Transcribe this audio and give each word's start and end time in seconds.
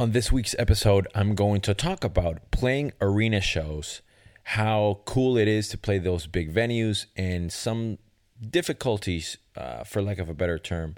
On 0.00 0.12
this 0.12 0.32
week's 0.32 0.56
episode, 0.58 1.06
I'm 1.14 1.34
going 1.34 1.60
to 1.60 1.74
talk 1.74 2.04
about 2.04 2.50
playing 2.50 2.92
arena 3.02 3.42
shows, 3.42 4.00
how 4.44 5.00
cool 5.04 5.36
it 5.36 5.46
is 5.46 5.68
to 5.68 5.76
play 5.76 5.98
those 5.98 6.26
big 6.26 6.54
venues, 6.54 7.04
and 7.18 7.52
some 7.52 7.98
difficulties, 8.40 9.36
uh, 9.54 9.84
for 9.84 10.00
lack 10.00 10.18
of 10.18 10.30
a 10.30 10.32
better 10.32 10.58
term, 10.58 10.94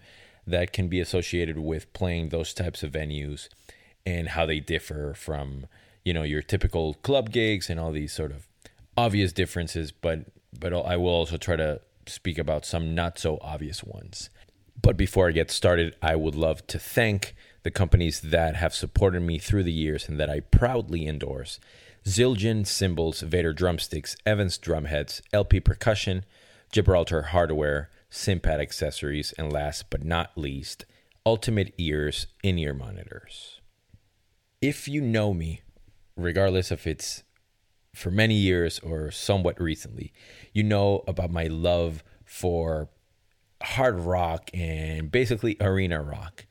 that 0.46 0.72
can 0.72 0.86
be 0.86 1.00
associated 1.00 1.58
with 1.58 1.92
playing 1.92 2.28
those 2.28 2.54
types 2.54 2.84
of 2.84 2.92
venues 2.92 3.48
and 4.06 4.28
how 4.28 4.46
they 4.46 4.60
differ 4.60 5.14
from 5.14 5.66
you 6.04 6.14
know 6.14 6.22
your 6.22 6.40
typical 6.40 6.94
club 6.94 7.32
gigs 7.32 7.68
and 7.68 7.80
all 7.80 7.90
these 7.90 8.12
sort 8.12 8.30
of 8.30 8.46
obvious 8.96 9.32
differences, 9.32 9.90
but 9.90 10.26
but 10.56 10.72
I 10.72 10.96
will 10.96 11.08
also 11.08 11.38
try 11.38 11.56
to 11.56 11.80
speak 12.06 12.38
about 12.38 12.64
some 12.64 12.94
not 12.94 13.18
so 13.18 13.38
obvious 13.40 13.82
ones. 13.82 14.30
But 14.80 14.96
before 14.96 15.26
I 15.26 15.32
get 15.32 15.50
started, 15.50 15.96
I 16.00 16.14
would 16.14 16.36
love 16.36 16.64
to 16.68 16.78
thank 16.78 17.34
the 17.62 17.70
companies 17.70 18.20
that 18.20 18.56
have 18.56 18.74
supported 18.74 19.20
me 19.20 19.38
through 19.38 19.64
the 19.64 19.72
years 19.72 20.08
and 20.08 20.18
that 20.18 20.30
I 20.30 20.40
proudly 20.40 21.06
endorse. 21.06 21.60
Zildjian 22.04 22.66
Cymbals, 22.66 23.20
Vater 23.20 23.52
Drumsticks, 23.52 24.16
Evans 24.26 24.58
Drumheads, 24.58 25.20
LP 25.32 25.60
Percussion, 25.60 26.24
Gibraltar 26.72 27.22
Hardware, 27.22 27.90
Cympad 28.10 28.60
Accessories, 28.60 29.32
and 29.38 29.52
last 29.52 29.90
but 29.90 30.04
not 30.04 30.36
least, 30.36 30.84
Ultimate 31.24 31.72
Ears 31.78 32.26
in 32.42 32.58
ear 32.58 32.74
monitors. 32.74 33.60
If 34.60 34.88
you 34.88 35.00
know 35.00 35.32
me, 35.32 35.62
regardless 36.16 36.72
if 36.72 36.86
it's 36.86 37.22
for 37.94 38.10
many 38.10 38.34
years 38.34 38.78
or 38.80 39.10
somewhat 39.10 39.60
recently, 39.60 40.12
you 40.52 40.62
know 40.62 41.04
about 41.06 41.30
my 41.30 41.46
love 41.46 42.02
for 42.24 42.88
hard 43.62 44.00
rock 44.00 44.50
and 44.52 45.10
basically 45.12 45.56
arena 45.60 46.02
rock. 46.02 46.46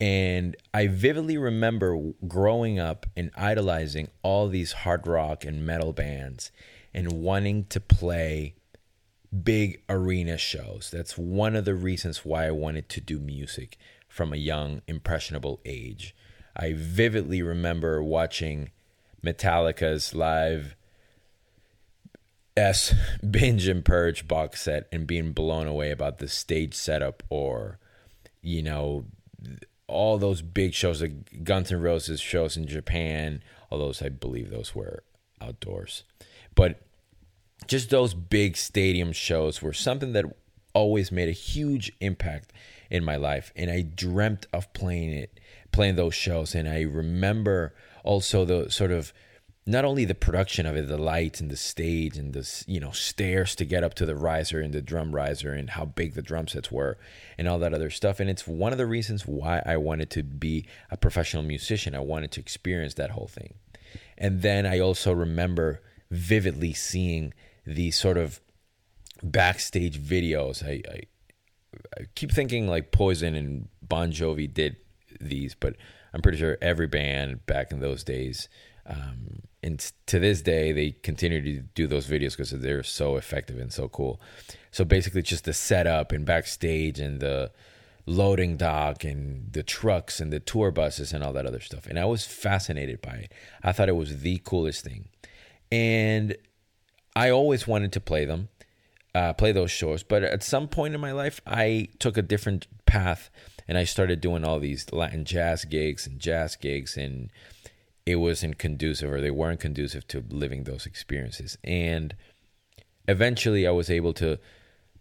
And 0.00 0.56
I 0.72 0.86
vividly 0.86 1.36
remember 1.36 2.12
growing 2.26 2.78
up 2.78 3.06
and 3.16 3.30
idolizing 3.36 4.08
all 4.22 4.48
these 4.48 4.72
hard 4.72 5.06
rock 5.06 5.44
and 5.44 5.66
metal 5.66 5.92
bands 5.92 6.50
and 6.94 7.12
wanting 7.12 7.66
to 7.66 7.80
play 7.80 8.54
big 9.42 9.82
arena 9.88 10.38
shows. 10.38 10.90
That's 10.90 11.18
one 11.18 11.54
of 11.54 11.66
the 11.66 11.74
reasons 11.74 12.24
why 12.24 12.46
I 12.46 12.50
wanted 12.50 12.88
to 12.90 13.00
do 13.00 13.18
music 13.18 13.76
from 14.08 14.32
a 14.32 14.36
young, 14.36 14.80
impressionable 14.86 15.60
age. 15.64 16.16
I 16.56 16.72
vividly 16.72 17.42
remember 17.42 18.02
watching 18.02 18.70
Metallica's 19.22 20.14
live 20.14 20.76
S 22.56 22.94
binge 23.30 23.68
and 23.68 23.84
purge 23.84 24.26
box 24.26 24.62
set 24.62 24.88
and 24.90 25.06
being 25.06 25.32
blown 25.32 25.66
away 25.66 25.90
about 25.90 26.18
the 26.18 26.28
stage 26.28 26.74
setup 26.74 27.22
or 27.28 27.78
you 28.42 28.62
know 28.62 29.04
all 29.90 30.18
those 30.18 30.42
big 30.42 30.72
shows 30.72 31.02
like 31.02 31.44
Guns 31.44 31.72
N' 31.72 31.80
Roses 31.80 32.20
shows 32.20 32.56
in 32.56 32.66
Japan 32.66 33.42
all 33.68 33.78
those 33.78 34.02
I 34.02 34.08
believe 34.08 34.50
those 34.50 34.74
were 34.74 35.02
outdoors. 35.40 36.04
But 36.54 36.80
just 37.66 37.90
those 37.90 38.14
big 38.14 38.56
stadium 38.56 39.12
shows 39.12 39.62
were 39.62 39.72
something 39.72 40.12
that 40.12 40.24
always 40.74 41.12
made 41.12 41.28
a 41.28 41.32
huge 41.32 41.92
impact 42.00 42.52
in 42.90 43.04
my 43.04 43.16
life. 43.16 43.52
And 43.56 43.70
I 43.70 43.82
dreamt 43.82 44.46
of 44.52 44.72
playing 44.72 45.12
it 45.12 45.40
playing 45.72 45.96
those 45.96 46.14
shows. 46.14 46.54
And 46.54 46.68
I 46.68 46.82
remember 46.82 47.74
also 48.04 48.44
the 48.44 48.70
sort 48.70 48.90
of 48.90 49.12
not 49.66 49.84
only 49.84 50.04
the 50.04 50.14
production 50.14 50.66
of 50.66 50.76
it, 50.76 50.88
the 50.88 50.98
lights 50.98 51.40
and 51.40 51.50
the 51.50 51.56
stage 51.56 52.16
and 52.16 52.32
the 52.32 52.64
you 52.66 52.80
know 52.80 52.90
stairs 52.90 53.54
to 53.56 53.64
get 53.64 53.84
up 53.84 53.94
to 53.94 54.06
the 54.06 54.16
riser 54.16 54.60
and 54.60 54.72
the 54.72 54.80
drum 54.80 55.14
riser 55.14 55.52
and 55.52 55.70
how 55.70 55.84
big 55.84 56.14
the 56.14 56.22
drum 56.22 56.48
sets 56.48 56.72
were 56.72 56.98
and 57.36 57.46
all 57.46 57.58
that 57.58 57.74
other 57.74 57.90
stuff. 57.90 58.20
And 58.20 58.30
it's 58.30 58.46
one 58.46 58.72
of 58.72 58.78
the 58.78 58.86
reasons 58.86 59.26
why 59.26 59.62
I 59.66 59.76
wanted 59.76 60.10
to 60.10 60.22
be 60.22 60.66
a 60.90 60.96
professional 60.96 61.42
musician. 61.42 61.94
I 61.94 62.00
wanted 62.00 62.32
to 62.32 62.40
experience 62.40 62.94
that 62.94 63.10
whole 63.10 63.28
thing. 63.28 63.54
And 64.16 64.42
then 64.42 64.66
I 64.66 64.78
also 64.78 65.12
remember 65.12 65.82
vividly 66.10 66.72
seeing 66.72 67.32
the 67.66 67.90
sort 67.90 68.16
of 68.16 68.40
backstage 69.22 70.00
videos. 70.00 70.64
I, 70.64 70.82
I, 70.90 71.00
I 71.98 72.04
keep 72.14 72.32
thinking 72.32 72.66
like 72.66 72.92
Poison 72.92 73.34
and 73.34 73.68
Bon 73.82 74.10
Jovi 74.10 74.52
did 74.52 74.76
these, 75.20 75.54
but 75.54 75.76
I'm 76.12 76.22
pretty 76.22 76.38
sure 76.38 76.58
every 76.60 76.86
band 76.86 77.46
back 77.46 77.70
in 77.70 77.80
those 77.80 78.02
days 78.02 78.48
um, 78.86 79.42
and 79.62 79.92
to 80.06 80.18
this 80.18 80.40
day 80.42 80.72
they 80.72 80.92
continue 81.02 81.42
to 81.42 81.62
do 81.74 81.86
those 81.86 82.06
videos 82.06 82.36
because 82.36 82.50
they're 82.50 82.82
so 82.82 83.16
effective 83.16 83.58
and 83.58 83.72
so 83.72 83.88
cool. 83.88 84.20
So 84.70 84.84
basically 84.84 85.22
just 85.22 85.44
the 85.44 85.52
setup 85.52 86.12
and 86.12 86.24
backstage 86.24 86.98
and 86.98 87.20
the 87.20 87.50
loading 88.06 88.56
dock 88.56 89.04
and 89.04 89.52
the 89.52 89.62
trucks 89.62 90.20
and 90.20 90.32
the 90.32 90.40
tour 90.40 90.70
buses 90.70 91.12
and 91.12 91.22
all 91.22 91.32
that 91.34 91.46
other 91.46 91.60
stuff. 91.60 91.86
And 91.86 91.98
i 91.98 92.04
was 92.04 92.24
fascinated 92.24 93.02
by 93.02 93.14
it. 93.14 93.32
I 93.62 93.72
thought 93.72 93.88
it 93.88 93.96
was 93.96 94.22
the 94.22 94.38
coolest 94.38 94.84
thing. 94.84 95.08
And 95.70 96.36
i 97.14 97.30
always 97.30 97.66
wanted 97.66 97.92
to 97.92 98.00
play 98.00 98.24
them 98.24 98.48
uh, 99.12 99.32
play 99.32 99.50
those 99.50 99.72
shows. 99.72 100.04
But 100.04 100.22
at 100.22 100.44
some 100.44 100.68
point 100.68 100.94
in 100.94 101.00
my 101.00 101.12
life 101.12 101.40
i 101.46 101.88
took 101.98 102.16
a 102.16 102.22
different 102.22 102.66
path 102.86 103.30
and 103.68 103.78
i 103.78 103.84
started 103.84 104.20
doing 104.20 104.44
all 104.44 104.58
these 104.58 104.92
latin 104.92 105.24
jazz 105.24 105.64
gigs 105.64 106.06
and 106.06 106.18
jazz 106.18 106.56
gigs 106.56 106.96
and 106.96 107.30
it 108.06 108.16
wasn't 108.16 108.58
conducive 108.58 109.10
or 109.10 109.20
they 109.20 109.30
weren't 109.30 109.60
conducive 109.60 110.06
to 110.08 110.24
living 110.28 110.64
those 110.64 110.86
experiences. 110.86 111.58
And 111.62 112.14
eventually 113.06 113.66
I 113.66 113.70
was 113.70 113.90
able 113.90 114.12
to 114.14 114.38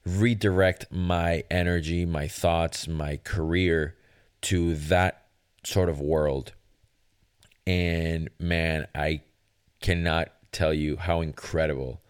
redirect 0.05 0.91
my 0.91 1.43
energy, 1.49 2.05
my 2.05 2.27
thoughts, 2.27 2.87
my 2.87 3.17
career 3.17 3.95
to 4.41 4.75
that 4.75 5.27
sort 5.63 5.89
of 5.89 5.99
world. 5.99 6.53
And 7.67 8.29
man, 8.39 8.87
I 8.95 9.21
cannot 9.81 10.29
tell 10.51 10.73
you 10.73 10.97
how 10.97 11.21
incredible 11.21 12.01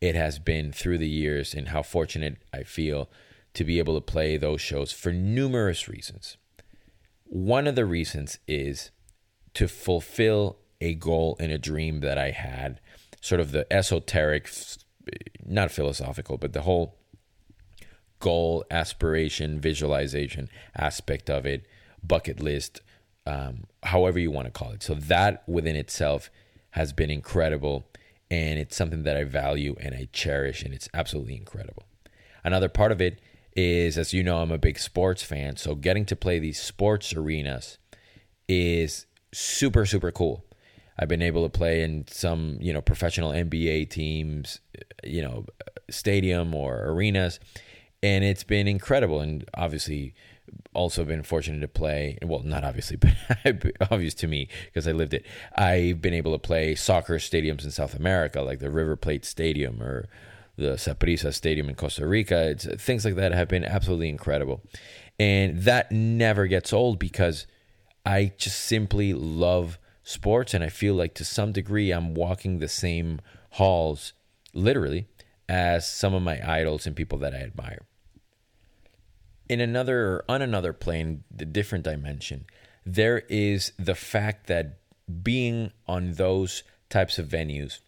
it 0.00 0.14
has 0.14 0.38
been 0.38 0.72
through 0.72 0.98
the 0.98 1.08
years 1.08 1.54
and 1.54 1.68
how 1.68 1.82
fortunate 1.82 2.36
I 2.52 2.62
feel 2.62 3.08
to 3.54 3.64
be 3.64 3.78
able 3.78 3.94
to 3.94 4.00
play 4.00 4.36
those 4.36 4.60
shows 4.60 4.92
for 4.92 5.12
numerous 5.12 5.88
reasons. 5.88 6.36
One 7.24 7.66
of 7.66 7.74
the 7.74 7.86
reasons 7.86 8.38
is 8.46 8.90
to 9.54 9.68
fulfill 9.68 10.58
a 10.80 10.94
goal 10.94 11.36
and 11.40 11.50
a 11.50 11.58
dream 11.58 12.00
that 12.00 12.18
I 12.18 12.30
had, 12.30 12.80
sort 13.20 13.40
of 13.40 13.52
the 13.52 13.72
esoteric, 13.72 14.50
not 15.44 15.70
philosophical, 15.70 16.36
but 16.36 16.52
the 16.52 16.62
whole 16.62 16.96
goal, 18.20 18.64
aspiration, 18.70 19.60
visualization 19.60 20.48
aspect 20.76 21.30
of 21.30 21.46
it, 21.46 21.66
bucket 22.02 22.40
list, 22.40 22.80
um, 23.26 23.64
however 23.82 24.18
you 24.18 24.30
want 24.30 24.46
to 24.46 24.50
call 24.50 24.72
it. 24.72 24.82
So 24.82 24.94
that 24.94 25.42
within 25.48 25.76
itself 25.76 26.30
has 26.70 26.92
been 26.92 27.10
incredible. 27.10 27.84
And 28.30 28.58
it's 28.58 28.74
something 28.74 29.04
that 29.04 29.16
I 29.16 29.24
value 29.24 29.76
and 29.78 29.94
I 29.94 30.08
cherish, 30.12 30.62
and 30.62 30.74
it's 30.74 30.88
absolutely 30.92 31.36
incredible. 31.36 31.84
Another 32.42 32.68
part 32.68 32.90
of 32.90 33.00
it 33.00 33.20
is, 33.54 33.96
as 33.96 34.12
you 34.12 34.22
know, 34.22 34.38
I'm 34.38 34.50
a 34.50 34.58
big 34.58 34.78
sports 34.78 35.22
fan. 35.22 35.56
So 35.56 35.74
getting 35.74 36.04
to 36.06 36.16
play 36.16 36.38
these 36.38 36.60
sports 36.60 37.14
arenas 37.14 37.78
is 38.48 39.06
super 39.34 39.86
super 39.86 40.10
cool. 40.10 40.44
I've 40.98 41.08
been 41.08 41.22
able 41.22 41.42
to 41.42 41.50
play 41.50 41.82
in 41.82 42.06
some 42.08 42.58
you 42.60 42.72
know 42.72 42.80
professional 42.80 43.32
NBA 43.32 43.90
teams, 43.90 44.60
you 45.02 45.22
know, 45.22 45.46
stadium 45.90 46.54
or 46.54 46.84
arenas, 46.86 47.40
and 48.02 48.24
it's 48.24 48.44
been 48.44 48.68
incredible. 48.68 49.20
And 49.20 49.44
obviously, 49.54 50.14
also 50.72 51.04
been 51.04 51.22
fortunate 51.22 51.60
to 51.60 51.68
play. 51.68 52.18
Well, 52.22 52.40
not 52.40 52.64
obviously, 52.64 52.96
but 53.44 53.72
obvious 53.90 54.14
to 54.14 54.28
me 54.28 54.48
because 54.66 54.86
I 54.86 54.92
lived 54.92 55.14
it. 55.14 55.26
I've 55.56 56.00
been 56.00 56.14
able 56.14 56.32
to 56.32 56.38
play 56.38 56.74
soccer 56.74 57.16
stadiums 57.16 57.64
in 57.64 57.70
South 57.70 57.94
America, 57.94 58.40
like 58.42 58.60
the 58.60 58.70
River 58.70 58.96
Plate 58.96 59.24
Stadium 59.24 59.82
or 59.82 60.08
the 60.56 60.74
Saprissa 60.74 61.34
Stadium 61.34 61.68
in 61.68 61.74
Costa 61.74 62.06
Rica. 62.06 62.50
It's, 62.50 62.66
things 62.82 63.04
like 63.04 63.16
that 63.16 63.32
have 63.32 63.48
been 63.48 63.64
absolutely 63.64 64.08
incredible, 64.08 64.62
and 65.18 65.62
that 65.62 65.90
never 65.90 66.46
gets 66.46 66.72
old 66.72 67.00
because 67.00 67.46
I 68.04 68.32
just 68.36 68.58
simply 68.58 69.14
love 69.14 69.78
sports, 70.02 70.52
and 70.54 70.62
I 70.62 70.68
feel 70.68 70.94
like 70.94 71.14
to 71.14 71.24
some 71.24 71.52
degree 71.52 71.90
I'm 71.90 72.14
walking 72.14 72.58
the 72.58 72.68
same 72.68 73.20
halls, 73.50 74.12
literally, 74.52 75.08
as 75.48 75.90
some 75.90 76.14
of 76.14 76.22
my 76.22 76.40
idols 76.46 76.86
and 76.86 76.94
people 76.94 77.18
that 77.18 77.34
I 77.34 77.38
admire. 77.38 77.86
In 79.48 79.60
another, 79.60 80.24
on 80.28 80.42
another 80.42 80.72
plane, 80.72 81.24
the 81.30 81.44
different 81.44 81.84
dimension, 81.84 82.46
there 82.84 83.20
is 83.28 83.72
the 83.78 83.94
fact 83.94 84.46
that 84.46 84.78
being 85.22 85.72
on 85.86 86.12
those 86.12 86.62
types 86.88 87.18
of 87.18 87.28
venues 87.28 87.80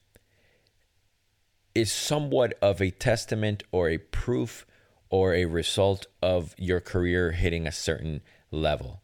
is 1.74 1.92
somewhat 1.92 2.54
of 2.62 2.80
a 2.80 2.90
testament 2.90 3.62
or 3.70 3.88
a 3.90 3.98
proof 3.98 4.66
or 5.10 5.34
a 5.34 5.44
result 5.44 6.06
of 6.22 6.54
your 6.58 6.80
career 6.80 7.32
hitting 7.32 7.66
a 7.66 7.72
certain 7.72 8.22
level. 8.50 9.02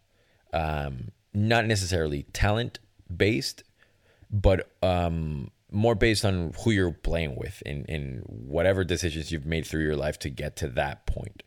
Um, 0.52 1.12
not 1.34 1.66
necessarily 1.66 2.24
talent 2.32 2.78
based, 3.14 3.62
but 4.30 4.70
um, 4.82 5.50
more 5.70 5.94
based 5.94 6.24
on 6.24 6.52
who 6.62 6.70
you're 6.70 6.92
playing 6.92 7.36
with 7.36 7.62
and, 7.64 7.88
and 7.88 8.22
whatever 8.26 8.84
decisions 8.84 9.32
you've 9.32 9.46
made 9.46 9.66
through 9.66 9.82
your 9.82 9.96
life 9.96 10.18
to 10.20 10.30
get 10.30 10.56
to 10.56 10.68
that 10.68 11.06
point. 11.06 11.42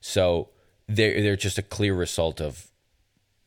So 0.00 0.48
they're, 0.88 1.22
they're 1.22 1.36
just 1.36 1.58
a 1.58 1.62
clear 1.62 1.94
result 1.94 2.40
of 2.40 2.70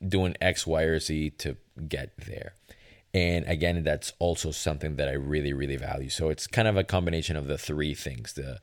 doing 0.05 0.35
X, 0.39 0.65
Y, 0.65 0.83
or 0.83 0.99
Z 0.99 1.31
to 1.31 1.57
get 1.87 2.11
there. 2.25 2.53
And 3.13 3.45
again, 3.45 3.83
that's 3.83 4.13
also 4.19 4.51
something 4.51 4.95
that 4.95 5.07
I 5.07 5.13
really, 5.13 5.53
really 5.53 5.75
value. 5.75 6.09
So 6.09 6.29
it's 6.29 6.47
kind 6.47 6.67
of 6.67 6.77
a 6.77 6.83
combination 6.83 7.35
of 7.35 7.47
the 7.47 7.57
three 7.57 7.93
things 7.93 8.33
the 8.33 8.59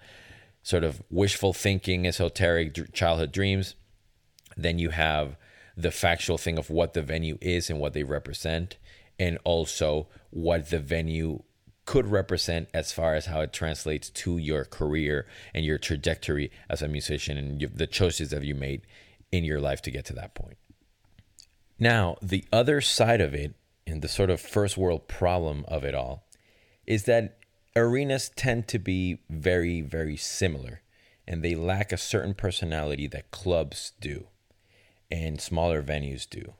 sort 0.62 0.84
of 0.84 1.02
wishful 1.08 1.52
thinking, 1.52 2.06
esoteric 2.06 2.92
childhood 2.92 3.32
dreams. 3.32 3.74
Then 4.56 4.78
you 4.78 4.90
have 4.90 5.36
the 5.76 5.90
factual 5.90 6.38
thing 6.38 6.58
of 6.58 6.70
what 6.70 6.94
the 6.94 7.02
venue 7.02 7.38
is 7.40 7.70
and 7.70 7.78
what 7.78 7.92
they 7.92 8.02
represent, 8.02 8.76
and 9.18 9.38
also 9.44 10.08
what 10.30 10.70
the 10.70 10.78
venue 10.78 11.42
could 11.84 12.06
represent 12.06 12.68
as 12.72 12.92
far 12.92 13.14
as 13.14 13.26
how 13.26 13.40
it 13.40 13.52
translates 13.52 14.10
to 14.10 14.38
your 14.38 14.64
career 14.64 15.26
and 15.52 15.64
your 15.64 15.78
trajectory 15.78 16.50
as 16.68 16.82
a 16.82 16.88
musician 16.88 17.36
and 17.36 17.60
the 17.74 17.86
choices 17.86 18.30
that 18.30 18.44
you 18.44 18.54
made 18.54 18.82
in 19.32 19.44
your 19.44 19.60
life 19.60 19.82
to 19.82 19.90
get 19.90 20.04
to 20.04 20.12
that 20.12 20.34
point. 20.34 20.56
Now, 21.78 22.16
the 22.22 22.44
other 22.52 22.80
side 22.80 23.20
of 23.20 23.34
it, 23.34 23.54
and 23.86 24.02
the 24.02 24.08
sort 24.08 24.30
of 24.30 24.40
first 24.40 24.76
world 24.76 25.08
problem 25.08 25.64
of 25.66 25.82
it 25.84 25.94
all, 25.94 26.26
is 26.86 27.04
that 27.04 27.38
arenas 27.74 28.30
tend 28.36 28.68
to 28.68 28.78
be 28.78 29.18
very, 29.28 29.80
very 29.80 30.16
similar, 30.16 30.82
and 31.26 31.42
they 31.42 31.54
lack 31.54 31.90
a 31.90 31.96
certain 31.96 32.34
personality 32.34 33.06
that 33.08 33.30
clubs 33.30 33.92
do 34.00 34.26
and 35.10 35.40
smaller 35.40 35.82
venues 35.82 36.28
do. 36.28 36.54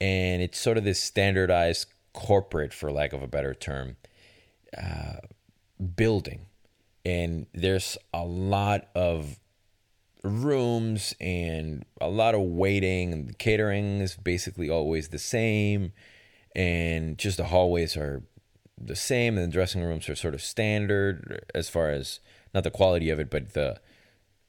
And 0.00 0.42
it's 0.42 0.58
sort 0.58 0.76
of 0.76 0.84
this 0.84 1.00
standardized 1.00 1.86
corporate, 2.12 2.72
for 2.72 2.90
lack 2.90 3.12
of 3.12 3.22
a 3.22 3.28
better 3.28 3.54
term, 3.54 3.96
uh, 4.76 5.18
building. 5.94 6.46
And 7.04 7.46
there's 7.54 7.96
a 8.12 8.24
lot 8.24 8.88
of 8.94 9.38
rooms 10.22 11.14
and 11.20 11.84
a 12.00 12.08
lot 12.08 12.34
of 12.34 12.40
waiting, 12.40 13.12
and 13.12 13.28
the 13.28 13.34
catering 13.34 14.00
is 14.00 14.16
basically 14.16 14.68
always 14.68 15.08
the 15.08 15.18
same. 15.18 15.92
And 16.54 17.18
just 17.18 17.36
the 17.36 17.44
hallways 17.44 17.96
are 17.96 18.22
the 18.78 18.96
same, 18.96 19.38
and 19.38 19.46
the 19.46 19.52
dressing 19.52 19.82
rooms 19.82 20.08
are 20.08 20.16
sort 20.16 20.34
of 20.34 20.42
standard 20.42 21.44
as 21.54 21.68
far 21.68 21.90
as 21.90 22.20
not 22.52 22.64
the 22.64 22.70
quality 22.70 23.10
of 23.10 23.20
it, 23.20 23.30
but 23.30 23.52
the 23.52 23.80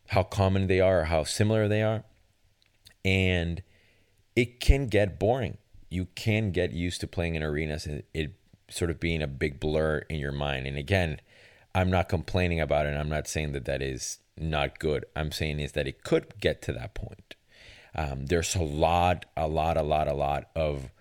how 0.07 0.23
common 0.23 0.67
they 0.67 0.79
are 0.79 1.01
or 1.01 1.05
how 1.05 1.23
similar 1.23 1.67
they 1.67 1.83
are 1.83 2.03
and 3.07 3.63
it 4.35 4.59
can 4.59 4.87
get 4.87 5.17
boring. 5.17 5.57
You 5.89 6.07
can 6.15 6.51
get 6.51 6.73
used 6.73 6.99
to 6.99 7.07
playing 7.07 7.35
in 7.35 7.41
arenas 7.41 7.85
and 7.85 8.03
it 8.13 8.33
sort 8.69 8.91
of 8.91 8.99
being 8.99 9.21
a 9.21 9.27
big 9.27 9.61
blur 9.61 9.99
in 10.09 10.19
your 10.19 10.33
mind. 10.33 10.67
And 10.67 10.77
again, 10.77 11.21
I'm 11.73 11.89
not 11.89 12.09
complaining 12.09 12.59
about 12.59 12.85
it. 12.85 12.97
I'm 12.97 13.07
not 13.07 13.25
saying 13.25 13.53
that 13.53 13.63
that 13.63 13.81
is 13.81 14.19
not 14.37 14.79
good. 14.79 15.05
I'm 15.15 15.31
saying 15.31 15.61
is 15.61 15.71
that 15.71 15.87
it 15.87 16.03
could 16.03 16.37
get 16.41 16.61
to 16.63 16.73
that 16.73 16.93
point. 16.93 17.35
Um, 17.95 18.25
there's 18.25 18.55
a 18.55 18.61
lot, 18.61 19.25
a 19.37 19.47
lot, 19.47 19.77
a 19.77 19.83
lot, 19.83 20.09
a 20.09 20.13
lot 20.13 20.49
of 20.53 20.91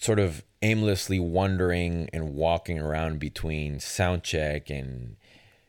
sort 0.00 0.18
of 0.18 0.42
aimlessly 0.62 1.20
wandering 1.20 2.10
and 2.12 2.34
walking 2.34 2.80
around 2.80 3.20
between 3.20 3.78
sound 3.78 4.24
check 4.24 4.68
and 4.68 5.14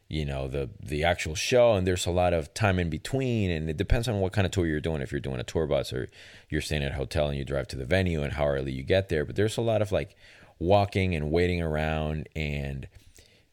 you 0.08 0.24
know 0.24 0.48
the 0.48 0.70
the 0.82 1.04
actual 1.04 1.34
show 1.34 1.74
and 1.74 1.88
there's 1.88 2.06
a 2.06 2.12
lot 2.12 2.34
of 2.34 2.54
time 2.54 2.78
in 2.78 2.90
between 2.90 3.50
and 3.50 3.70
it 3.70 3.78
depends 3.78 4.08
on 4.08 4.20
what 4.20 4.34
kind 4.34 4.46
of 4.46 4.52
tour 4.52 4.68
you're 4.68 4.80
doing. 4.80 5.02
If 5.02 5.12
you're 5.12 5.20
doing 5.20 5.40
a 5.40 5.44
tour 5.44 5.66
bus 5.66 5.92
or 5.92 6.10
you're 6.50 6.62
staying 6.62 6.84
at 6.84 6.92
a 6.92 6.96
hotel 6.96 7.28
and 7.28 7.38
you 7.38 7.44
drive 7.44 7.68
to 7.70 7.76
the 7.76 7.86
venue 7.86 8.22
and 8.22 8.34
how 8.34 8.48
early 8.48 8.72
you 8.72 8.84
get 8.84 9.10
there 9.10 9.26
but 9.26 9.36
there's 9.36 9.58
a 9.58 9.62
lot 9.62 9.82
of 9.82 9.92
like 9.92 10.16
walking 10.60 11.16
and 11.16 11.32
waiting 11.32 11.62
around 11.62 12.30
and 12.36 12.88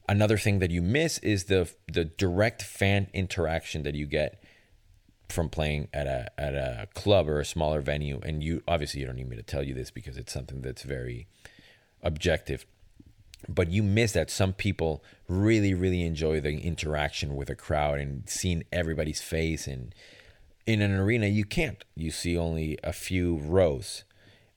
another 0.08 0.37
thing 0.37 0.58
that 0.58 0.70
you 0.70 0.82
miss 0.82 1.19
is 1.19 1.44
the 1.44 1.70
the 1.90 2.04
direct 2.04 2.62
fan 2.62 3.08
interaction 3.14 3.82
that 3.82 3.94
you 3.94 4.06
get 4.06 4.43
from 5.28 5.49
playing 5.49 5.88
at 5.94 6.06
a 6.06 6.28
at 6.38 6.54
a 6.54 6.87
club 6.94 7.28
or 7.28 7.40
a 7.40 7.44
smaller 7.44 7.81
venue 7.81 8.20
and 8.22 8.43
you 8.44 8.62
obviously 8.69 9.00
you 9.00 9.06
don't 9.06 9.16
need 9.16 9.28
me 9.28 9.37
to 9.37 9.43
tell 9.43 9.62
you 9.62 9.72
this 9.72 9.90
because 9.90 10.19
it's 10.19 10.32
something 10.32 10.60
that's 10.60 10.82
very 10.82 11.26
objective 12.02 12.66
but 13.49 13.71
you 13.71 13.83
miss 13.83 14.12
that 14.12 14.31
some 14.31 14.53
people 14.53 15.03
really 15.29 15.75
really 15.75 16.03
enjoy 16.03 16.41
the 16.41 16.59
interaction 16.59 17.37
with 17.37 17.50
a 17.50 17.55
crowd 17.55 17.99
and 17.99 18.29
seeing 18.29 18.65
everybody's 18.73 19.21
face. 19.21 19.67
And 19.67 19.94
in 20.67 20.81
an 20.81 20.94
arena 20.94 21.27
you 21.27 21.44
can't. 21.44 21.85
You 21.94 22.11
see 22.11 22.37
only 22.37 22.79
a 22.83 22.93
few 22.93 23.37
rows. 23.37 24.05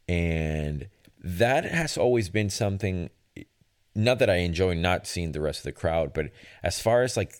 And 0.07 0.87
that 1.25 1.65
has 1.65 1.97
always 1.97 2.29
been 2.29 2.51
something 2.51 3.09
not 3.95 4.19
that 4.19 4.29
i 4.29 4.35
enjoy 4.35 4.75
not 4.75 5.07
seeing 5.07 5.31
the 5.31 5.41
rest 5.41 5.59
of 5.59 5.63
the 5.63 5.71
crowd 5.71 6.13
but 6.13 6.29
as 6.61 6.79
far 6.79 7.01
as 7.01 7.17
like 7.17 7.33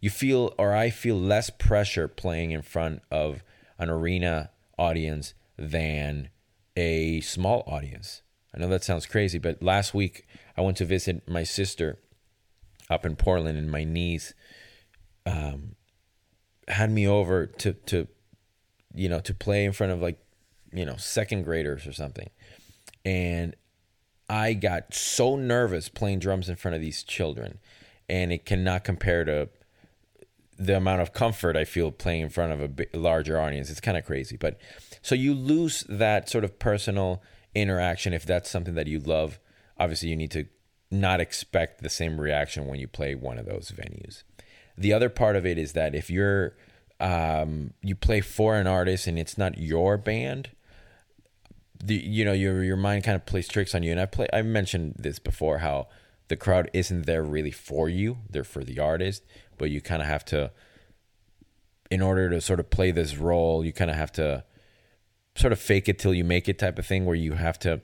you 0.00 0.08
feel 0.08 0.54
or 0.58 0.74
i 0.74 0.88
feel 0.88 1.16
less 1.16 1.50
pressure 1.50 2.08
playing 2.08 2.52
in 2.52 2.62
front 2.62 3.02
of 3.10 3.42
an 3.78 3.90
arena 3.90 4.50
audience 4.78 5.34
than 5.58 6.30
a 6.76 7.20
small 7.20 7.62
audience 7.66 8.22
i 8.56 8.60
know 8.60 8.68
that 8.68 8.84
sounds 8.84 9.06
crazy 9.06 9.38
but 9.38 9.62
last 9.62 9.94
week 9.94 10.26
I 10.56 10.62
went 10.62 10.76
to 10.78 10.84
visit 10.84 11.28
my 11.28 11.42
sister 11.42 11.98
up 12.88 13.04
in 13.04 13.16
Portland, 13.16 13.58
and 13.58 13.70
my 13.70 13.84
niece 13.84 14.32
um, 15.26 15.74
had 16.68 16.90
me 16.90 17.06
over 17.06 17.46
to 17.46 17.72
to 17.72 18.08
you 18.94 19.08
know 19.08 19.20
to 19.20 19.34
play 19.34 19.64
in 19.64 19.72
front 19.72 19.92
of 19.92 20.00
like 20.00 20.18
you 20.72 20.84
know 20.84 20.96
second 20.96 21.42
graders 21.42 21.86
or 21.86 21.92
something, 21.92 22.30
and 23.04 23.54
I 24.28 24.54
got 24.54 24.94
so 24.94 25.36
nervous 25.36 25.88
playing 25.88 26.20
drums 26.20 26.48
in 26.48 26.56
front 26.56 26.74
of 26.74 26.80
these 26.80 27.02
children, 27.02 27.58
and 28.08 28.32
it 28.32 28.46
cannot 28.46 28.84
compare 28.84 29.24
to 29.24 29.48
the 30.58 30.76
amount 30.78 31.02
of 31.02 31.12
comfort 31.12 31.54
I 31.54 31.64
feel 31.64 31.90
playing 31.90 32.22
in 32.22 32.30
front 32.30 32.52
of 32.52 32.80
a 32.94 32.96
larger 32.96 33.38
audience. 33.38 33.68
It's 33.68 33.80
kind 33.80 33.98
of 33.98 34.06
crazy, 34.06 34.38
but 34.38 34.58
so 35.02 35.14
you 35.14 35.34
lose 35.34 35.84
that 35.86 36.30
sort 36.30 36.44
of 36.44 36.58
personal 36.58 37.22
interaction 37.60 38.12
if 38.12 38.24
that's 38.26 38.50
something 38.50 38.74
that 38.74 38.86
you 38.86 38.98
love 38.98 39.38
obviously 39.78 40.08
you 40.08 40.16
need 40.16 40.30
to 40.30 40.46
not 40.90 41.20
expect 41.20 41.82
the 41.82 41.88
same 41.88 42.20
reaction 42.20 42.66
when 42.66 42.78
you 42.78 42.86
play 42.86 43.14
one 43.14 43.38
of 43.38 43.46
those 43.46 43.72
venues. 43.72 44.22
The 44.78 44.92
other 44.92 45.08
part 45.08 45.36
of 45.36 45.44
it 45.44 45.58
is 45.58 45.72
that 45.72 45.94
if 45.94 46.10
you're 46.10 46.56
um, 46.98 47.74
you 47.82 47.94
play 47.94 48.20
for 48.20 48.56
an 48.56 48.66
artist 48.66 49.06
and 49.06 49.18
it's 49.18 49.36
not 49.36 49.58
your 49.58 49.98
band, 49.98 50.50
the 51.82 51.94
you 51.94 52.24
know 52.24 52.32
your 52.32 52.62
your 52.62 52.76
mind 52.76 53.04
kind 53.04 53.16
of 53.16 53.26
plays 53.26 53.48
tricks 53.48 53.74
on 53.74 53.82
you. 53.82 53.90
And 53.90 54.00
I 54.00 54.06
play 54.06 54.28
I 54.32 54.42
mentioned 54.42 54.96
this 54.98 55.18
before 55.18 55.58
how 55.58 55.88
the 56.28 56.36
crowd 56.36 56.70
isn't 56.72 57.06
there 57.06 57.22
really 57.22 57.50
for 57.50 57.88
you; 57.88 58.18
they're 58.30 58.44
for 58.44 58.64
the 58.64 58.78
artist. 58.78 59.24
But 59.58 59.70
you 59.70 59.80
kind 59.80 60.02
of 60.02 60.08
have 60.08 60.24
to, 60.26 60.52
in 61.90 62.02
order 62.02 62.28
to 62.28 62.40
sort 62.40 62.60
of 62.60 62.68
play 62.68 62.90
this 62.90 63.16
role, 63.16 63.64
you 63.64 63.72
kind 63.72 63.90
of 63.90 63.96
have 63.96 64.12
to 64.12 64.44
sort 65.36 65.52
of 65.52 65.60
fake 65.60 65.88
it 65.88 65.98
till 65.98 66.14
you 66.14 66.24
make 66.24 66.48
it 66.48 66.58
type 66.58 66.78
of 66.78 66.86
thing, 66.86 67.04
where 67.04 67.14
you 67.14 67.34
have 67.34 67.58
to 67.60 67.80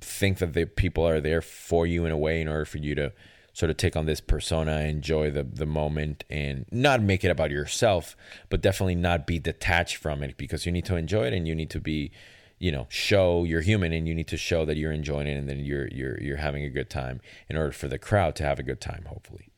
think 0.00 0.38
that 0.38 0.52
the 0.52 0.66
people 0.66 1.06
are 1.06 1.20
there 1.20 1.40
for 1.40 1.86
you 1.86 2.04
in 2.04 2.12
a 2.12 2.16
way 2.16 2.40
in 2.40 2.48
order 2.48 2.64
for 2.64 2.78
you 2.78 2.94
to 2.94 3.12
sort 3.52 3.70
of 3.70 3.76
take 3.76 3.96
on 3.96 4.06
this 4.06 4.20
persona, 4.20 4.80
enjoy 4.80 5.30
the 5.30 5.44
the 5.44 5.66
moment, 5.66 6.24
and 6.30 6.66
not 6.70 7.02
make 7.02 7.24
it 7.24 7.28
about 7.28 7.50
yourself, 7.50 8.16
but 8.48 8.60
definitely 8.60 8.94
not 8.94 9.26
be 9.26 9.38
detached 9.38 9.96
from 9.96 10.22
it 10.22 10.36
because 10.36 10.66
you 10.66 10.72
need 10.72 10.84
to 10.86 10.96
enjoy 10.96 11.26
it 11.26 11.32
and 11.32 11.46
you 11.46 11.54
need 11.54 11.70
to 11.70 11.80
be, 11.80 12.10
you 12.58 12.72
know, 12.72 12.86
show 12.88 13.44
you're 13.44 13.60
human 13.60 13.92
and 13.92 14.08
you 14.08 14.14
need 14.14 14.28
to 14.28 14.36
show 14.36 14.64
that 14.64 14.76
you're 14.76 14.92
enjoying 14.92 15.26
it 15.26 15.36
and 15.36 15.48
then 15.48 15.60
you're 15.60 15.88
you're 15.88 16.20
you're 16.20 16.36
having 16.38 16.64
a 16.64 16.70
good 16.70 16.90
time 16.90 17.20
in 17.48 17.56
order 17.56 17.72
for 17.72 17.88
the 17.88 17.98
crowd 17.98 18.34
to 18.36 18.42
have 18.42 18.58
a 18.58 18.62
good 18.62 18.80
time, 18.80 19.04
hopefully. 19.06 19.48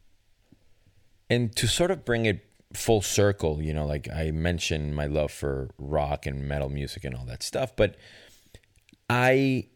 And 1.31 1.55
to 1.57 1.67
sort 1.67 1.91
of 1.91 2.05
bring 2.05 2.27
it 2.27 2.45
full 2.75 3.03
circle, 3.03 3.63
you 3.63 3.73
know, 3.73 3.87
like 3.87 4.09
I 4.11 4.31
mentioned 4.31 4.95
my 4.95 5.07
love 5.07 5.31
for 5.31 5.71
rock 5.79 6.27
and 6.27 6.47
metal 6.49 6.69
music 6.69 7.05
and 7.05 7.15
all 7.15 7.25
that 7.27 7.43
stuff, 7.43 7.75
but 7.77 7.97
I 9.09 9.69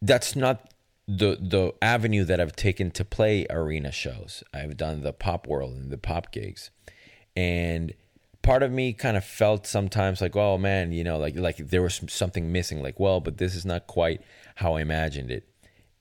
that's 0.00 0.36
not 0.36 0.72
the 1.06 1.36
the 1.40 1.74
avenue 1.82 2.24
that 2.24 2.40
I've 2.40 2.56
taken 2.56 2.90
to 2.92 3.04
play 3.04 3.46
arena 3.50 3.92
shows. 3.92 4.44
I've 4.52 4.76
done 4.76 5.02
the 5.02 5.12
pop 5.12 5.46
world 5.46 5.74
and 5.74 5.90
the 5.90 5.98
pop 5.98 6.32
gigs. 6.32 6.70
And 7.34 7.94
part 8.42 8.62
of 8.62 8.70
me 8.70 8.92
kind 8.92 9.16
of 9.16 9.24
felt 9.24 9.66
sometimes 9.66 10.20
like, 10.20 10.36
oh 10.36 10.58
man, 10.58 10.92
you 10.92 11.04
know, 11.04 11.18
like 11.18 11.36
like 11.36 11.56
there 11.56 11.82
was 11.82 12.00
something 12.08 12.52
missing. 12.52 12.82
Like, 12.82 13.00
well, 13.00 13.20
but 13.20 13.38
this 13.38 13.54
is 13.54 13.64
not 13.64 13.86
quite 13.86 14.22
how 14.56 14.74
I 14.74 14.82
imagined 14.82 15.30
it. 15.30 15.48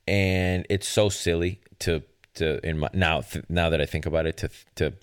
And 0.08 0.66
it's 0.70 0.88
so 0.88 1.10
silly 1.10 1.62
to 1.80 2.04
to 2.36 2.66
in 2.68 2.80
my 2.80 2.90
now 2.94 3.24
now 3.50 3.70
that 3.70 3.82
I 3.82 3.86
think 3.86 4.06
about 4.06 4.26
it 4.26 4.38
to 4.38 4.50
to 4.76 4.94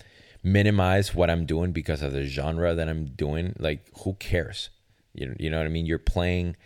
minimize 0.43 1.15
what 1.15 1.31
I'm 1.31 1.47
doing 1.47 1.73
because 1.73 2.03
of 2.03 2.13
the 2.13 2.25
genre 2.25 2.75
that 2.75 2.89
I'm 2.89 3.07
doing. 3.07 3.55
Like, 3.59 3.87
who 4.05 4.15
cares? 4.15 4.71
You 5.15 5.35
you 5.39 5.51
know 5.51 5.59
what 5.59 5.67
I 5.67 5.71
mean? 5.71 5.87
You're 5.87 5.99
playing 5.99 6.57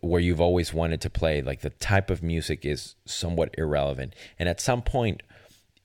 where 0.00 0.20
you've 0.20 0.40
always 0.40 0.72
wanted 0.72 1.00
to 1.02 1.10
play. 1.10 1.42
Like 1.42 1.60
the 1.60 1.70
type 1.70 2.10
of 2.10 2.22
music 2.22 2.64
is 2.64 2.96
somewhat 3.04 3.54
irrelevant. 3.58 4.14
And 4.38 4.48
at 4.48 4.60
some 4.60 4.82
point, 4.82 5.22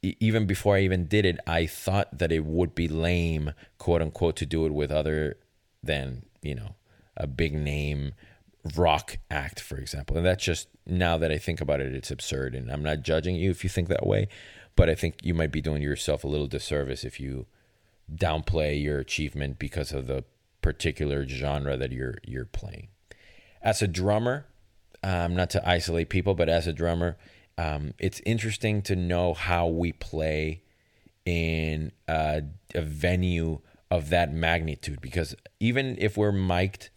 even 0.02 0.46
before 0.46 0.76
I 0.76 0.82
even 0.82 1.06
did 1.06 1.26
it, 1.26 1.40
I 1.46 1.66
thought 1.66 2.18
that 2.18 2.32
it 2.32 2.46
would 2.46 2.74
be 2.74 2.88
lame, 2.88 3.54
quote 3.78 4.02
unquote, 4.02 4.36
to 4.38 4.46
do 4.46 4.66
it 4.66 4.74
with 4.74 4.92
other 4.92 5.38
than, 5.84 6.24
you 6.42 6.56
know, 6.56 6.76
a 7.16 7.28
big 7.28 7.54
name 7.54 8.14
rock 8.76 9.18
act, 9.30 9.60
for 9.60 9.78
example. 9.78 10.18
And 10.18 10.26
that's 10.26 10.44
just 10.44 10.68
now 10.86 11.18
that 11.18 11.32
I 11.32 11.38
think 11.38 11.62
about 11.62 11.82
it, 11.82 11.94
it's 11.94 12.12
absurd. 12.12 12.56
And 12.56 12.72
I'm 12.72 12.84
not 12.84 13.02
judging 13.02 13.36
you 13.36 13.52
if 13.52 13.64
you 13.64 13.70
think 13.70 13.88
that 13.90 14.08
way, 14.08 14.28
but 14.82 14.90
I 14.90 14.96
think 14.96 15.18
you 15.22 15.36
might 15.36 15.52
be 15.52 15.62
doing 15.62 15.84
yourself 15.84 16.24
a 16.24 16.28
little 16.28 16.48
disservice 16.48 17.04
if 17.04 17.20
you 17.20 17.46
downplay 18.12 18.82
your 18.82 18.98
achievement 18.98 19.60
because 19.60 19.92
of 19.92 20.08
the 20.08 20.24
particular 20.64 21.28
genre 21.28 21.78
that 21.78 21.92
you're 21.92 22.16
you're 22.24 22.46
playing. 22.46 22.88
As 23.62 23.84
a 23.84 23.88
drummer, 23.88 24.48
um, 25.04 25.36
not 25.36 25.52
to 25.52 25.70
isolate 25.70 26.10
people, 26.10 26.34
but 26.34 26.50
as 26.50 26.66
a 26.66 26.74
drummer, 26.74 27.20
um, 27.60 27.94
it's 28.00 28.22
interesting 28.26 28.82
to 28.82 28.96
know 28.96 29.36
how 29.36 29.68
we 29.68 29.92
play 29.92 30.64
in 31.28 31.92
a, 32.08 32.42
a 32.74 32.82
venue 32.82 33.60
of 33.92 34.10
that 34.10 34.34
magnitude 34.34 35.00
because 35.00 35.36
even 35.60 35.96
if 36.00 36.18
we're 36.18 36.32
mic'd 36.32 36.90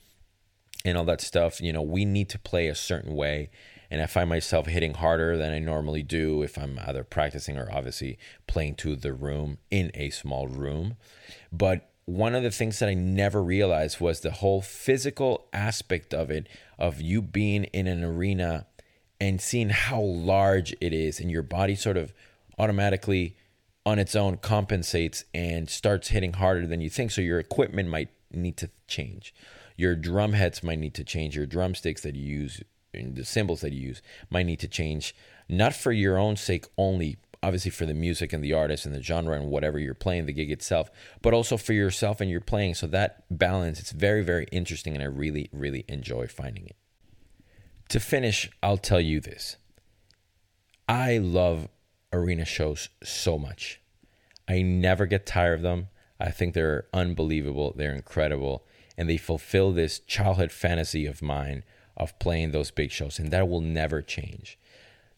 and 0.86 0.96
all 0.96 1.04
that 1.04 1.20
stuff, 1.20 1.60
you 1.60 1.70
know, 1.70 1.82
we 1.82 2.06
need 2.06 2.30
to 2.30 2.38
play 2.38 2.68
a 2.68 2.74
certain 2.74 3.14
way. 3.14 3.50
And 3.94 4.02
I 4.02 4.06
find 4.06 4.28
myself 4.28 4.66
hitting 4.66 4.94
harder 4.94 5.36
than 5.36 5.52
I 5.52 5.60
normally 5.60 6.02
do 6.02 6.42
if 6.42 6.58
I'm 6.58 6.80
either 6.84 7.04
practicing 7.04 7.56
or 7.56 7.70
obviously 7.72 8.18
playing 8.48 8.74
to 8.78 8.96
the 8.96 9.12
room 9.12 9.58
in 9.70 9.92
a 9.94 10.10
small 10.10 10.48
room. 10.48 10.96
But 11.52 11.88
one 12.04 12.34
of 12.34 12.42
the 12.42 12.50
things 12.50 12.80
that 12.80 12.88
I 12.88 12.94
never 12.94 13.40
realized 13.40 14.00
was 14.00 14.18
the 14.18 14.32
whole 14.32 14.62
physical 14.62 15.46
aspect 15.52 16.12
of 16.12 16.28
it, 16.28 16.48
of 16.76 17.00
you 17.00 17.22
being 17.22 17.64
in 17.66 17.86
an 17.86 18.02
arena 18.02 18.66
and 19.20 19.40
seeing 19.40 19.68
how 19.68 20.00
large 20.00 20.74
it 20.80 20.92
is, 20.92 21.20
and 21.20 21.30
your 21.30 21.44
body 21.44 21.76
sort 21.76 21.96
of 21.96 22.12
automatically 22.58 23.36
on 23.86 24.00
its 24.00 24.16
own 24.16 24.38
compensates 24.38 25.24
and 25.32 25.70
starts 25.70 26.08
hitting 26.08 26.32
harder 26.32 26.66
than 26.66 26.80
you 26.80 26.90
think. 26.90 27.12
So 27.12 27.20
your 27.20 27.38
equipment 27.38 27.88
might 27.88 28.08
need 28.32 28.56
to 28.56 28.70
change. 28.88 29.32
Your 29.76 29.94
drum 29.94 30.32
heads 30.32 30.64
might 30.64 30.80
need 30.80 30.94
to 30.94 31.04
change. 31.04 31.36
Your 31.36 31.46
drumsticks 31.46 32.02
that 32.02 32.16
you 32.16 32.40
use, 32.40 32.60
the 33.14 33.24
cymbals 33.24 33.60
that 33.60 33.72
you 33.72 33.88
use, 33.88 34.02
might 34.30 34.46
need 34.46 34.60
to 34.60 34.68
change, 34.68 35.14
not 35.48 35.74
for 35.74 35.92
your 35.92 36.18
own 36.18 36.36
sake 36.36 36.66
only, 36.76 37.18
obviously 37.42 37.70
for 37.70 37.86
the 37.86 37.94
music 37.94 38.32
and 38.32 38.42
the 38.42 38.52
artist 38.52 38.86
and 38.86 38.94
the 38.94 39.02
genre 39.02 39.36
and 39.36 39.50
whatever 39.50 39.78
you're 39.78 39.94
playing, 39.94 40.26
the 40.26 40.32
gig 40.32 40.50
itself, 40.50 40.90
but 41.22 41.34
also 41.34 41.56
for 41.56 41.72
yourself 41.72 42.20
and 42.20 42.30
your 42.30 42.40
playing. 42.40 42.74
So 42.74 42.86
that 42.88 43.24
balance, 43.30 43.80
it's 43.80 43.92
very, 43.92 44.22
very 44.22 44.46
interesting, 44.50 44.94
and 44.94 45.02
I 45.02 45.06
really, 45.06 45.48
really 45.52 45.84
enjoy 45.88 46.26
finding 46.26 46.66
it. 46.66 46.76
To 47.90 48.00
finish, 48.00 48.50
I'll 48.62 48.78
tell 48.78 49.00
you 49.00 49.20
this. 49.20 49.56
I 50.88 51.18
love 51.18 51.68
arena 52.12 52.44
shows 52.44 52.88
so 53.02 53.38
much. 53.38 53.80
I 54.48 54.62
never 54.62 55.06
get 55.06 55.26
tired 55.26 55.54
of 55.54 55.62
them. 55.62 55.88
I 56.20 56.30
think 56.30 56.54
they're 56.54 56.86
unbelievable. 56.92 57.74
They're 57.76 57.94
incredible 57.94 58.64
and 58.96 59.08
they 59.08 59.16
fulfill 59.16 59.72
this 59.72 59.98
childhood 60.00 60.52
fantasy 60.52 61.06
of 61.06 61.22
mine 61.22 61.64
of 61.96 62.18
playing 62.18 62.50
those 62.50 62.70
big 62.70 62.90
shows, 62.90 63.18
and 63.18 63.30
that 63.30 63.48
will 63.48 63.60
never 63.60 64.02
change. 64.02 64.58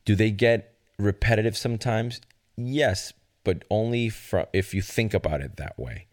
Do 0.05 0.15
they 0.15 0.31
get 0.31 0.75
repetitive 0.99 1.57
sometimes? 1.57 2.21
Yes, 2.57 3.13
but 3.45 3.65
only 3.71 4.09
from 4.09 4.47
if 4.53 4.75
you 4.75 4.83
think 4.83 5.15
about 5.15 5.41
it 5.41 5.57
that 5.57 5.79
way. 5.79 6.07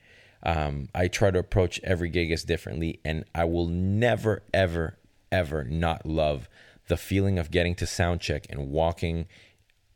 Um, 0.46 0.90
I 0.94 1.08
try 1.08 1.32
to 1.32 1.40
approach 1.40 1.80
every 1.84 2.10
gig 2.10 2.32
as 2.32 2.44
differently, 2.44 3.00
and 3.06 3.24
I 3.34 3.46
will 3.46 3.68
never, 3.68 4.44
ever, 4.54 4.98
ever 5.32 5.64
not 5.64 6.06
love 6.06 6.50
the 6.88 6.98
feeling 6.98 7.40
of 7.40 7.50
getting 7.50 7.76
to 7.76 7.88
sound 7.88 8.20
check 8.20 8.46
and 8.50 8.70
walking 8.70 9.26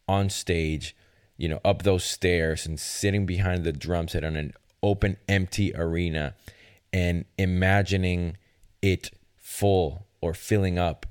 on 0.07 0.29
stage, 0.29 0.95
you 1.35 1.49
know, 1.49 1.59
up 1.65 1.83
those 1.83 2.05
stairs 2.05 2.65
and 2.65 2.79
sitting 2.79 3.25
behind 3.25 3.65
the 3.65 3.73
drum 3.73 4.07
set 4.07 4.23
on 4.23 4.37
an 4.37 4.53
open, 4.81 5.17
empty 5.27 5.75
arena 5.75 6.33
and 6.93 7.25
imagining 7.37 8.37
it 8.81 9.11
full 9.35 10.06
or 10.27 10.33
filling 10.33 10.77
up 10.77 11.05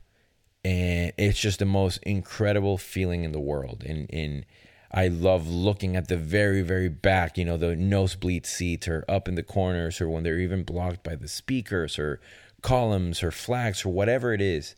and 0.64 1.12
it's 1.16 1.38
just 1.38 1.60
the 1.60 1.64
most 1.64 1.98
incredible 2.02 2.76
feeling 2.76 3.22
in 3.22 3.30
the 3.30 3.38
world. 3.38 3.84
And 3.86 4.10
in 4.10 4.44
I 4.90 5.08
love 5.08 5.48
looking 5.48 5.94
at 5.94 6.08
the 6.08 6.16
very 6.16 6.62
very 6.62 6.88
back 6.88 7.38
you 7.38 7.44
know 7.44 7.56
the 7.56 7.76
nosebleed 7.76 8.46
seats 8.46 8.88
or 8.88 9.04
up 9.08 9.28
in 9.28 9.36
the 9.36 9.42
corners 9.42 10.00
or 10.00 10.08
when 10.08 10.24
they're 10.24 10.38
even 10.38 10.64
blocked 10.64 11.04
by 11.04 11.14
the 11.14 11.28
speakers 11.28 11.98
or 11.98 12.20
columns 12.62 13.22
or 13.22 13.30
flags 13.30 13.84
or 13.84 13.90
whatever 13.90 14.32
it 14.32 14.40
is. 14.40 14.74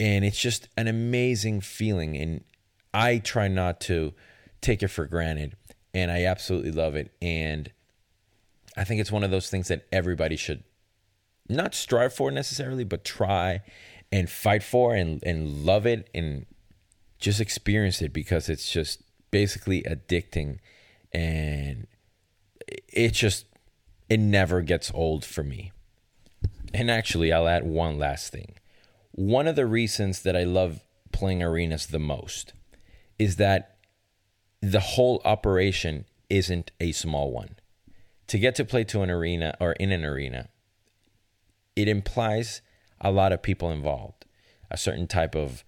And 0.00 0.24
it's 0.24 0.40
just 0.40 0.68
an 0.76 0.88
amazing 0.88 1.60
feeling. 1.60 2.16
And 2.16 2.42
I 2.92 3.18
try 3.18 3.46
not 3.46 3.80
to 3.82 4.14
take 4.60 4.82
it 4.82 4.88
for 4.88 5.06
granted 5.06 5.54
and 5.92 6.10
I 6.10 6.24
absolutely 6.24 6.72
love 6.72 6.96
it. 6.96 7.12
And 7.22 7.70
I 8.76 8.82
think 8.82 9.00
it's 9.00 9.12
one 9.12 9.22
of 9.22 9.30
those 9.30 9.48
things 9.48 9.68
that 9.68 9.86
everybody 9.92 10.34
should 10.34 10.64
not 11.48 11.74
strive 11.74 12.14
for 12.14 12.30
necessarily, 12.30 12.84
but 12.84 13.04
try 13.04 13.62
and 14.10 14.30
fight 14.30 14.62
for 14.62 14.94
and, 14.94 15.22
and 15.24 15.64
love 15.64 15.86
it 15.86 16.08
and 16.14 16.46
just 17.18 17.40
experience 17.40 18.00
it 18.02 18.12
because 18.12 18.48
it's 18.48 18.70
just 18.70 19.02
basically 19.30 19.82
addicting 19.82 20.58
and 21.12 21.86
it 22.88 23.12
just 23.12 23.46
it 24.08 24.20
never 24.20 24.60
gets 24.60 24.90
old 24.94 25.24
for 25.24 25.42
me. 25.42 25.72
And 26.72 26.90
actually, 26.90 27.32
I'll 27.32 27.48
add 27.48 27.64
one 27.64 27.98
last 27.98 28.32
thing. 28.32 28.54
One 29.12 29.46
of 29.46 29.56
the 29.56 29.66
reasons 29.66 30.22
that 30.22 30.36
I 30.36 30.44
love 30.44 30.80
playing 31.12 31.42
arenas 31.42 31.86
the 31.86 31.98
most 31.98 32.52
is 33.18 33.36
that 33.36 33.76
the 34.60 34.80
whole 34.80 35.22
operation 35.24 36.04
isn't 36.28 36.72
a 36.80 36.92
small 36.92 37.30
one 37.30 37.56
to 38.26 38.38
get 38.38 38.54
to 38.56 38.64
play 38.64 38.84
to 38.84 39.02
an 39.02 39.10
arena 39.10 39.54
or 39.60 39.72
in 39.74 39.92
an 39.92 40.04
arena, 40.04 40.48
it 41.76 41.88
implies 41.88 42.62
a 43.00 43.10
lot 43.10 43.32
of 43.32 43.42
people 43.42 43.70
involved, 43.70 44.24
a 44.70 44.76
certain 44.76 45.06
type 45.06 45.34
of 45.34 45.64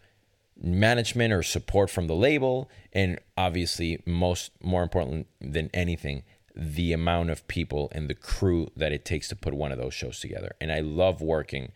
management 0.61 1.33
or 1.33 1.43
support 1.43 1.91
from 1.91 2.07
the 2.07 2.15
label, 2.15 2.71
and 2.93 3.19
obviously, 3.37 4.03
most 4.07 4.51
more 4.63 4.83
important 4.83 5.27
than 5.41 5.71
anything, 5.75 6.23
the 6.55 6.93
amount 6.93 7.31
of 7.31 7.47
people 7.49 7.89
and 7.93 8.09
the 8.09 8.15
crew 8.15 8.69
that 8.77 8.93
it 8.93 9.05
takes 9.05 9.29
to 9.29 9.37
put 9.37 9.55
one 9.55 9.73
of 9.73 9.79
those 9.79 9.93
shows 9.93 10.21
together. 10.21 10.53
And 10.61 10.73
I 10.73 10.81
love 10.81 11.21
working 11.21 11.73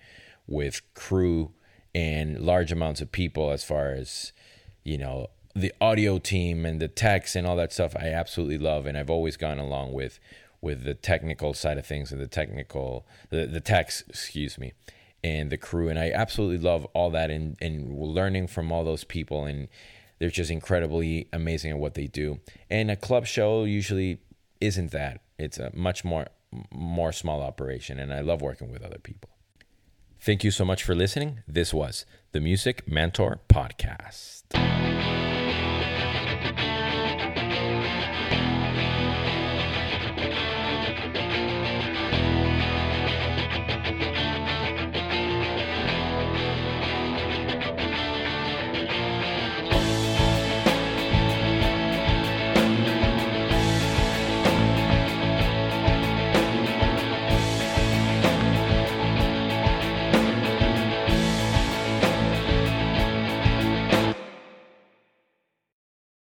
with 0.47 0.81
crew 0.95 1.53
and 1.95 2.41
large 2.41 2.73
amounts 2.73 3.01
of 3.01 3.13
people 3.13 3.51
as 3.51 3.63
far 3.63 3.93
as, 3.93 4.33
you 4.83 4.97
know, 4.97 5.29
the 5.55 5.73
audio 5.81 6.19
team 6.19 6.65
and 6.65 6.81
the 6.81 6.89
techs 6.89 7.35
and 7.35 7.47
all 7.47 7.57
that 7.57 7.73
stuff 7.73 7.97
I 7.97 8.09
absolutely 8.09 8.59
love 8.59 8.87
and 8.87 8.97
I've 8.97 9.11
always 9.11 9.37
gone 9.37 9.59
along 9.59 9.93
with 9.93 10.21
with 10.63 10.85
the 10.85 10.95
technical 10.95 11.55
side 11.55 11.79
of 11.79 11.87
things 11.87 12.13
and 12.13 12.21
the 12.21 12.27
technical 12.27 13.07
the 13.31 13.47
the 13.47 13.61
techs 13.61 14.03
excuse 14.09 14.59
me 14.59 14.73
and 15.23 15.51
the 15.51 15.57
crew. 15.57 15.89
And 15.89 15.99
I 15.99 16.11
absolutely 16.11 16.59
love 16.59 16.87
all 16.95 17.11
that 17.11 17.31
and 17.31 17.57
and 17.61 17.97
learning 17.99 18.49
from 18.49 18.73
all 18.73 18.85
those 18.85 19.05
people. 19.05 19.45
And 19.45 19.69
they're 20.19 20.31
just 20.31 20.51
incredibly 20.51 21.29
amazing 21.33 21.71
at 21.73 21.79
what 21.79 21.95
they 21.95 22.07
do. 22.07 22.41
And 22.69 22.91
a 22.91 22.97
club 22.97 23.27
show 23.27 23.65
usually 23.65 24.19
isn't 24.61 24.91
that. 24.93 25.23
It's 25.39 25.59
a 25.59 25.71
much 25.75 26.05
more 26.05 26.27
more 26.71 27.13
small 27.13 27.43
operation 27.43 27.99
and 27.99 28.13
I 28.13 28.21
love 28.21 28.43
working 28.43 28.73
with 28.73 28.83
other 28.83 28.99
people. 28.99 29.31
Thank 30.21 30.45
you 30.45 30.51
so 30.51 30.65
much 30.65 30.83
for 30.83 30.95
listening. 30.95 31.41
This 31.47 31.73
was 31.73 32.05
the 32.33 32.41
music 32.41 32.87
mentor 32.87 33.41
podcast 33.49 34.43